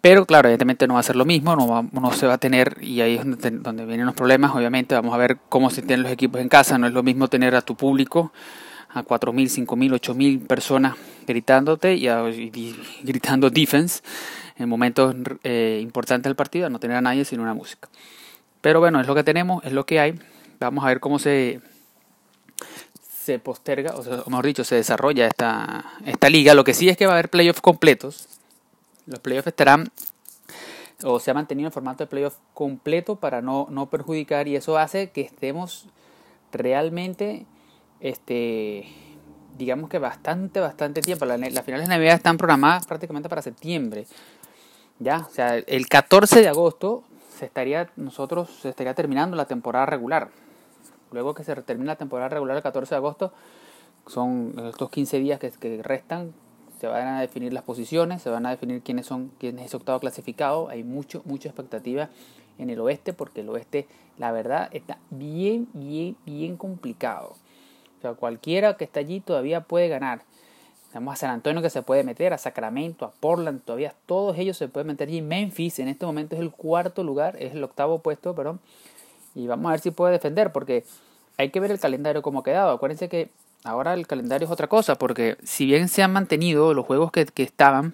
Pero 0.02 0.26
claro, 0.26 0.50
evidentemente 0.50 0.88
no 0.88 0.96
va 0.96 1.02
a 1.02 1.04
ser 1.04 1.16
lo 1.16 1.26
mismo, 1.26 1.56
no, 1.56 1.88
no 1.92 2.12
se 2.12 2.26
va 2.26 2.34
a 2.34 2.38
tener, 2.40 2.78
y 2.82 3.02
ahí 3.02 3.16
es 3.16 3.24
donde, 3.24 3.86
vienen 3.86 4.08
los 4.08 4.16
problemas, 4.16 4.56
obviamente 4.56 4.96
vamos 4.96 5.14
a 5.14 5.18
ver 5.18 5.38
cómo 5.48 5.70
se 5.70 5.84
tienen 5.84 6.02
los 6.02 6.12
equipos 6.12 6.42
en 6.42 6.50
casa, 6.50 6.80
no 6.80 6.88
es 6.88 6.94
lo 6.94 7.04
mismo 7.04 7.28
tener 7.28 7.56
a 7.56 7.62
tu 7.62 7.76
público, 7.76 8.34
a 8.90 9.04
4.000, 9.04 9.68
5.000, 9.68 10.00
8.000 10.02 10.48
personas 10.48 10.96
gritándote 11.28 11.94
y, 11.94 12.08
y, 12.10 12.76
gritando 13.04 13.52
defense 13.52 14.02
en 14.58 14.68
momentos 14.68 15.16
eh, 15.44 15.80
importantes 15.82 16.24
del 16.24 16.36
partido, 16.36 16.68
no 16.70 16.80
tener 16.80 16.98
a 16.98 17.02
nadie 17.02 17.24
sino 17.24 17.44
una 17.44 17.54
música. 17.54 17.88
Pero 18.60 18.80
bueno, 18.80 19.02
es 19.02 19.08
lo 19.08 19.14
que 19.14 19.24
tenemos, 19.24 19.64
es 19.64 19.72
lo 19.72 19.86
que 19.86 20.00
hay, 20.00 20.20
vamos 20.60 20.84
a 20.84 20.88
ver 20.88 21.00
cómo 21.00 21.20
se, 21.20 21.62
se 23.24 23.38
posterga, 23.38 23.94
o, 23.96 24.04
sea, 24.04 24.22
o 24.26 24.30
mejor 24.32 24.48
dicho, 24.48 24.64
se 24.64 24.76
desarrolla 24.76 25.28
esta, 25.28 25.86
esta 26.06 26.30
liga. 26.30 26.56
Lo 26.56 26.64
que 26.64 26.74
sí 26.74 26.90
es 26.90 26.98
que 26.98 27.06
va 27.06 27.14
a 27.14 27.16
haber 27.16 27.30
playoffs 27.30 27.62
completos. 27.62 28.28
Los 29.12 29.20
playoffs 29.20 29.48
estarán, 29.48 29.92
o 31.04 31.20
se 31.20 31.32
ha 31.32 31.34
mantenido 31.34 31.68
el 31.68 31.74
formato 31.74 32.04
de 32.04 32.08
playoff 32.08 32.38
completo 32.54 33.18
para 33.18 33.42
no, 33.42 33.68
no 33.70 33.90
perjudicar 33.90 34.48
y 34.48 34.56
eso 34.56 34.78
hace 34.78 35.12
que 35.12 35.22
estemos 35.22 35.88
realmente, 36.52 37.46
este, 38.00 38.86
digamos 39.58 39.90
que 39.90 40.00
bastante, 40.00 40.60
bastante 40.60 41.02
tiempo. 41.02 41.26
Las, 41.26 41.40
finales 41.66 41.88
de 41.88 41.94
Navidad 41.94 42.16
están 42.16 42.38
programadas 42.38 42.88
prácticamente 42.88 43.30
para 43.30 43.42
septiembre. 43.42 44.08
Ya, 45.00 45.26
o 45.30 45.34
sea, 45.34 45.58
el 45.58 45.88
14 45.88 46.42
de 46.42 46.48
agosto 46.48 47.04
se 47.38 47.46
estaría, 47.46 47.90
nosotros, 47.96 48.50
se 48.62 48.70
estaría 48.70 48.94
terminando 48.94 49.36
la 49.36 49.46
temporada 49.46 49.86
regular. 49.86 50.30
Luego 51.12 51.34
que 51.34 51.44
se 51.44 51.56
termine 51.56 51.88
la 51.88 51.96
temporada 51.98 52.30
regular 52.30 52.56
el 52.56 52.64
14 52.64 52.96
de 52.96 52.98
agosto, 52.98 53.34
son 54.08 54.54
estos 54.70 54.90
15 54.90 55.20
días 55.20 55.40
que, 55.40 55.52
que 55.52 55.82
restan, 55.84 56.34
se 56.82 56.88
van 56.88 57.08
a 57.08 57.22
definir 57.22 57.54
las 57.54 57.62
posiciones, 57.62 58.24
se 58.24 58.32
van 58.32 58.44
a 58.48 58.50
definir 58.50 58.82
quiénes 58.82 59.06
son, 59.06 59.32
quién 59.38 59.60
es 59.60 59.68
ese 59.68 59.78
octavo 59.78 60.00
clasificado. 60.00 60.68
Hay 60.68 60.84
mucho, 60.84 61.22
mucha 61.26 61.48
expectativa 61.48 62.10
en 62.58 62.72
el 62.72 62.80
oeste, 62.80 63.14
porque 63.14 63.42
el 63.42 63.50
oeste, 63.50 63.86
la 64.18 64.32
verdad, 64.32 64.68
está 64.72 64.98
bien, 65.12 65.68
bien, 65.74 66.18
bien 66.26 66.58
complicado. 66.58 67.36
O 68.00 68.02
sea, 68.02 68.14
cualquiera 68.16 68.78
que 68.78 68.84
está 68.84 69.00
allí 69.00 69.20
todavía 69.20 69.62
puede 69.62 69.90
ganar. 69.90 70.24
Tenemos 70.92 71.14
a 71.14 71.18
San 71.18 71.30
Antonio 71.30 71.62
que 71.62 71.70
se 71.70 71.84
puede 71.84 72.04
meter, 72.04 72.34
a 72.34 72.40
Sacramento, 72.40 73.06
a 73.06 73.12
Portland, 73.12 73.62
todavía 73.62 73.94
todos 74.08 74.36
ellos 74.40 74.58
se 74.58 74.68
pueden 74.68 74.88
meter. 74.88 75.08
Y 75.12 75.22
Memphis 75.22 75.78
en 75.78 75.88
este 75.88 76.08
momento 76.08 76.34
es 76.36 76.42
el 76.42 76.50
cuarto 76.50 77.04
lugar, 77.04 77.36
es 77.38 77.54
el 77.54 77.64
octavo 77.64 78.00
puesto, 78.00 78.34
perdón. 78.34 78.60
Y 79.36 79.46
vamos 79.46 79.68
a 79.68 79.74
ver 79.74 79.82
si 79.82 79.92
puede 79.92 80.14
defender, 80.14 80.52
porque 80.52 80.84
hay 81.38 81.52
que 81.52 81.60
ver 81.60 81.70
el 81.70 81.80
calendario 81.80 82.24
como 82.24 82.40
ha 82.40 82.44
quedado. 82.44 82.72
Acuérdense 82.72 83.08
que 83.08 83.30
ahora 83.64 83.94
el 83.94 84.08
calendario 84.08 84.46
es 84.46 84.52
otra 84.52 84.68
cosa, 84.68 84.96
porque 84.96 85.38
si 85.44 85.66
bien 85.66 85.88
se 85.88 86.04
han 86.04 86.14
mantenido 86.14 86.74
los 86.74 86.86
juegos 86.86 87.12
que, 87.12 87.26
estaban 87.36 87.94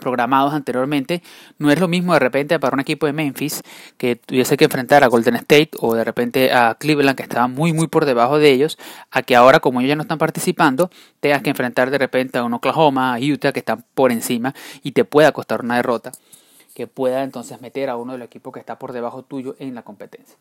programados 0.00 0.52
anteriormente, 0.52 1.22
no 1.58 1.70
es 1.70 1.78
lo 1.78 1.86
mismo 1.86 2.12
de 2.12 2.18
repente 2.18 2.58
para 2.58 2.74
un 2.74 2.80
equipo 2.80 3.06
de 3.06 3.12
Memphis 3.12 3.62
que 3.96 4.16
tuviese 4.16 4.56
que 4.56 4.64
enfrentar 4.64 5.04
a 5.04 5.06
Golden 5.06 5.36
State 5.36 5.70
o 5.78 5.94
de 5.94 6.02
repente 6.02 6.52
a 6.52 6.74
Cleveland 6.74 7.16
que 7.16 7.22
estaba 7.22 7.46
muy 7.46 7.72
muy 7.72 7.86
por 7.86 8.04
debajo 8.04 8.38
de 8.38 8.50
ellos, 8.50 8.78
a 9.10 9.22
que 9.22 9.36
ahora 9.36 9.60
como 9.60 9.80
ellos 9.80 9.90
ya 9.90 9.96
no 9.96 10.02
están 10.02 10.18
participando, 10.18 10.90
tengas 11.20 11.42
que 11.42 11.50
enfrentar 11.50 11.90
de 11.90 11.98
repente 11.98 12.38
a 12.38 12.44
un 12.44 12.54
Oklahoma, 12.54 13.14
a 13.14 13.18
Utah 13.20 13.52
que 13.52 13.60
están 13.60 13.84
por 13.94 14.10
encima 14.10 14.54
y 14.82 14.92
te 14.92 15.04
pueda 15.04 15.32
costar 15.32 15.62
una 15.62 15.76
derrota 15.76 16.12
que 16.74 16.86
pueda 16.86 17.22
entonces 17.22 17.60
meter 17.62 17.88
a 17.88 17.96
uno 17.96 18.12
de 18.12 18.18
los 18.18 18.26
equipos 18.26 18.52
que 18.52 18.60
está 18.60 18.78
por 18.78 18.92
debajo 18.92 19.22
tuyo 19.22 19.56
en 19.58 19.74
la 19.74 19.82
competencia. 19.82 20.36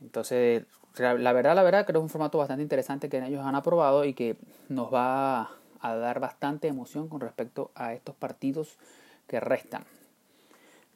Entonces, 0.00 0.64
la 0.96 1.32
verdad, 1.32 1.54
la 1.54 1.62
verdad, 1.62 1.86
creo 1.86 1.94
que 1.94 1.98
es 1.98 2.02
un 2.02 2.08
formato 2.08 2.38
bastante 2.38 2.62
interesante 2.62 3.08
que 3.08 3.18
ellos 3.18 3.44
han 3.44 3.54
aprobado 3.54 4.04
y 4.04 4.14
que 4.14 4.36
nos 4.68 4.92
va 4.92 5.50
a 5.80 5.94
dar 5.94 6.20
bastante 6.20 6.68
emoción 6.68 7.08
con 7.08 7.20
respecto 7.20 7.70
a 7.74 7.92
estos 7.92 8.14
partidos 8.14 8.78
que 9.26 9.40
restan. 9.40 9.84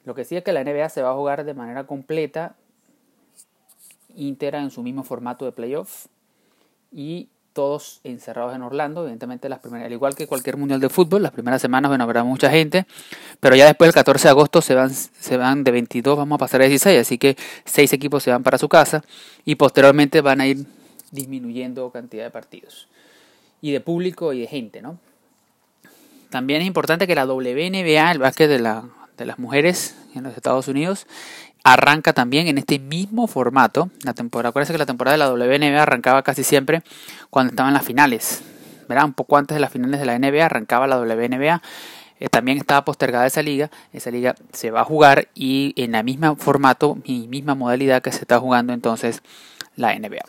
Lo 0.03 0.15
que 0.15 0.25
sí 0.25 0.35
es 0.35 0.43
que 0.43 0.51
la 0.51 0.63
NBA 0.63 0.89
se 0.89 1.01
va 1.01 1.11
a 1.11 1.15
jugar 1.15 1.45
de 1.45 1.53
manera 1.53 1.85
completa, 1.85 2.55
íntegra 4.15 4.61
en 4.61 4.71
su 4.71 4.83
mismo 4.83 5.03
formato 5.03 5.45
de 5.45 5.53
playoff 5.53 6.07
y 6.91 7.29
todos 7.53 8.01
encerrados 8.03 8.55
en 8.55 8.63
Orlando, 8.63 9.01
evidentemente 9.01 9.47
las 9.47 9.59
primeras, 9.59 9.85
al 9.85 9.93
igual 9.93 10.15
que 10.15 10.27
cualquier 10.27 10.57
mundial 10.57 10.79
de 10.79 10.89
fútbol, 10.89 11.23
las 11.23 11.31
primeras 11.31 11.61
semanas 11.61 11.89
bueno, 11.89 12.03
habrá 12.03 12.23
mucha 12.23 12.49
gente, 12.49 12.85
pero 13.39 13.55
ya 13.55 13.65
después 13.65 13.87
del 13.87 13.93
14 13.93 14.27
de 14.27 14.29
agosto 14.29 14.61
se 14.61 14.75
van, 14.75 14.91
se 14.91 15.37
van 15.37 15.63
de 15.63 15.71
22, 15.71 16.17
vamos 16.17 16.35
a 16.35 16.39
pasar 16.39 16.61
a 16.61 16.65
16, 16.65 16.99
así 16.99 17.17
que 17.17 17.37
seis 17.65 17.93
equipos 17.93 18.23
se 18.23 18.31
van 18.31 18.43
para 18.43 18.57
su 18.57 18.67
casa 18.67 19.03
y 19.45 19.55
posteriormente 19.55 20.21
van 20.21 20.41
a 20.41 20.47
ir 20.47 20.65
disminuyendo 21.11 21.89
cantidad 21.91 22.23
de 22.23 22.31
partidos 22.31 22.87
y 23.61 23.71
de 23.71 23.79
público 23.79 24.33
y 24.33 24.41
de 24.41 24.47
gente, 24.47 24.81
¿no? 24.81 24.99
También 26.29 26.61
es 26.61 26.67
importante 26.67 27.05
que 27.05 27.13
la 27.13 27.25
WNBA, 27.25 28.11
el 28.11 28.17
básquet 28.17 28.49
de, 28.49 28.57
la, 28.57 28.85
de 29.17 29.25
las 29.25 29.37
mujeres 29.37 29.95
en 30.15 30.23
los 30.23 30.35
Estados 30.35 30.67
Unidos, 30.67 31.05
arranca 31.63 32.13
también 32.13 32.47
en 32.47 32.57
este 32.57 32.79
mismo 32.79 33.27
formato. 33.27 33.89
La 34.03 34.13
temporada, 34.13 34.49
acuérdense 34.49 34.73
que 34.73 34.79
la 34.79 34.85
temporada 34.85 35.17
de 35.17 35.19
la 35.19 35.31
WNBA 35.31 35.81
arrancaba 35.81 36.23
casi 36.23 36.43
siempre 36.43 36.83
cuando 37.29 37.51
estaban 37.51 37.73
las 37.73 37.85
finales. 37.85 38.43
¿verdad? 38.87 39.05
Un 39.05 39.13
poco 39.13 39.37
antes 39.37 39.55
de 39.55 39.61
las 39.61 39.71
finales 39.71 39.99
de 39.99 40.05
la 40.05 40.19
NBA 40.19 40.45
arrancaba 40.45 40.87
la 40.87 40.99
WNBA. 40.99 41.61
Eh, 42.19 42.29
también 42.29 42.57
estaba 42.57 42.85
postergada 42.85 43.25
esa 43.25 43.41
liga. 43.41 43.71
Esa 43.91 44.11
liga 44.11 44.35
se 44.51 44.71
va 44.71 44.81
a 44.81 44.85
jugar 44.85 45.29
y 45.33 45.73
en 45.77 45.93
la 45.93 46.03
misma 46.03 46.35
formato 46.35 46.97
y 47.03 47.27
misma 47.27 47.55
modalidad 47.55 48.01
que 48.01 48.11
se 48.11 48.19
está 48.19 48.39
jugando 48.39 48.73
entonces 48.73 49.21
la 49.75 49.97
NBA. 49.97 50.23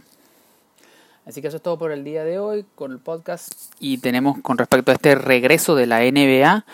Así 1.26 1.40
que 1.40 1.48
eso 1.48 1.56
es 1.56 1.62
todo 1.62 1.78
por 1.78 1.90
el 1.90 2.04
día 2.04 2.22
de 2.22 2.38
hoy 2.38 2.66
con 2.74 2.92
el 2.92 2.98
podcast. 2.98 3.72
Y 3.80 3.98
tenemos 3.98 4.38
con 4.42 4.58
respecto 4.58 4.92
a 4.92 4.94
este 4.94 5.14
regreso 5.14 5.74
de 5.74 5.86
la 5.86 6.00
NBA 6.00 6.64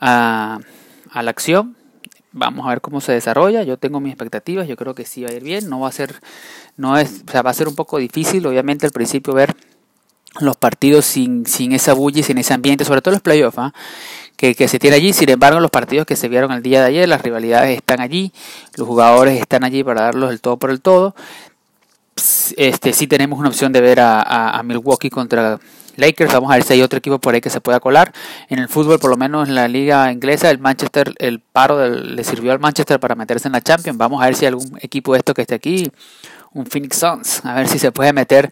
a, 0.00 0.58
a 1.10 1.22
la 1.22 1.30
acción. 1.30 1.77
Vamos 2.32 2.66
a 2.66 2.70
ver 2.70 2.80
cómo 2.80 3.00
se 3.00 3.12
desarrolla. 3.12 3.62
Yo 3.62 3.76
tengo 3.76 4.00
mis 4.00 4.12
expectativas. 4.12 4.68
Yo 4.68 4.76
creo 4.76 4.94
que 4.94 5.04
sí 5.04 5.22
va 5.24 5.30
a 5.30 5.32
ir 5.32 5.42
bien. 5.42 5.68
No 5.68 5.80
va 5.80 5.88
a 5.88 5.92
ser, 5.92 6.20
no 6.76 6.98
es, 6.98 7.22
o 7.26 7.30
sea, 7.30 7.42
va 7.42 7.50
a 7.50 7.54
ser 7.54 7.68
un 7.68 7.74
poco 7.74 7.98
difícil, 7.98 8.46
obviamente, 8.46 8.86
al 8.86 8.92
principio 8.92 9.34
ver 9.34 9.54
los 10.40 10.56
partidos 10.56 11.06
sin, 11.06 11.46
sin 11.46 11.72
esa 11.72 11.94
bulla 11.94 12.20
y 12.20 12.22
sin 12.22 12.38
ese 12.38 12.54
ambiente, 12.54 12.84
sobre 12.84 13.00
todo 13.00 13.12
los 13.12 13.22
playoffs, 13.22 13.58
¿ah? 13.58 13.72
que, 14.36 14.54
que, 14.54 14.68
se 14.68 14.78
tiene 14.78 14.96
allí. 14.96 15.12
Sin 15.12 15.30
embargo, 15.30 15.58
los 15.58 15.70
partidos 15.70 16.06
que 16.06 16.16
se 16.16 16.28
vieron 16.28 16.52
el 16.52 16.62
día 16.62 16.80
de 16.80 16.88
ayer, 16.88 17.08
las 17.08 17.22
rivalidades 17.22 17.76
están 17.76 18.00
allí, 18.00 18.32
los 18.76 18.86
jugadores 18.86 19.40
están 19.40 19.64
allí 19.64 19.82
para 19.82 20.02
darlos 20.02 20.30
el 20.30 20.40
todo 20.40 20.58
por 20.58 20.70
el 20.70 20.80
todo 20.80 21.14
este, 22.56 22.92
sí 22.92 23.06
tenemos 23.06 23.38
una 23.38 23.48
opción 23.48 23.72
de 23.72 23.80
ver 23.80 24.00
a, 24.00 24.60
Milwaukee 24.64 25.10
contra 25.10 25.60
Lakers. 25.98 26.32
Vamos 26.32 26.50
a 26.50 26.54
ver 26.54 26.62
si 26.62 26.72
hay 26.74 26.82
otro 26.82 26.98
equipo 26.98 27.18
por 27.18 27.34
ahí 27.34 27.40
que 27.40 27.50
se 27.50 27.60
pueda 27.60 27.80
colar. 27.80 28.12
En 28.48 28.58
el 28.58 28.68
fútbol, 28.68 28.98
por 28.98 29.10
lo 29.10 29.16
menos 29.16 29.48
en 29.48 29.54
la 29.54 29.68
liga 29.68 30.10
inglesa, 30.10 30.50
el 30.50 30.58
Manchester, 30.58 31.14
el 31.18 31.40
paro 31.40 31.88
le 31.88 32.24
sirvió 32.24 32.52
al 32.52 32.60
Manchester 32.60 32.98
para 33.00 33.14
meterse 33.14 33.48
en 33.48 33.52
la 33.52 33.60
Champions. 33.60 33.98
Vamos 33.98 34.22
a 34.22 34.26
ver 34.26 34.34
si 34.34 34.44
hay 34.44 34.48
algún 34.48 34.78
equipo 34.80 35.12
de 35.12 35.18
esto 35.18 35.34
que 35.34 35.42
esté 35.42 35.54
aquí, 35.54 35.90
un 36.52 36.66
Phoenix 36.66 36.96
Suns, 36.96 37.44
a 37.44 37.54
ver 37.54 37.68
si 37.68 37.78
se 37.78 37.92
puede 37.92 38.12
meter 38.12 38.50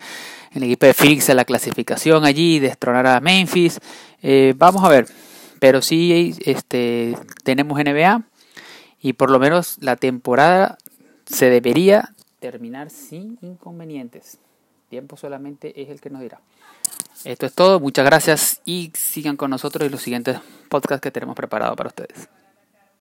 el 0.53 0.63
equipo 0.65 0.87
de 0.87 0.95
Phoenix 0.95 1.29
en 1.29 1.37
la 1.37 1.45
clasificación 1.45 2.25
allí, 2.25 2.59
destronar 2.59 3.07
a 3.07 3.21
Memphis. 3.21 3.79
Eh, 4.23 4.55
vamos 4.57 4.83
a 4.85 4.89
ver, 4.89 5.07
pero 5.61 5.83
sí 5.83 6.35
este, 6.45 7.17
tenemos 7.45 7.79
NBA 7.79 8.23
y 9.01 9.13
por 9.13 9.31
lo 9.31 9.39
menos 9.39 9.77
la 9.81 9.97
temporada 9.97 10.79
se 11.27 11.51
debería 11.51 12.15
terminar 12.41 12.91
sin 12.91 13.39
inconvenientes. 13.43 14.39
Tiempo 14.89 15.17
solamente 15.17 15.81
es 15.81 15.89
el 15.89 16.01
que 16.01 16.11
nos 16.11 16.23
dirá. 16.23 16.41
Esto 17.25 17.47
es 17.47 17.55
todo, 17.55 17.81
muchas 17.81 18.05
gracias 18.05 18.61
y 18.65 18.93
sigan 18.95 19.37
con 19.37 19.51
nosotros 19.51 19.85
en 19.85 19.93
los 19.93 20.03
siguientes 20.03 20.39
podcasts 20.69 21.03
que 21.03 21.11
tenemos 21.11 21.35
preparados 21.35 21.77
para 21.77 21.89
ustedes. 21.89 22.29